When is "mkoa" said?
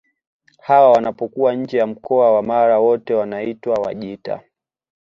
1.87-2.31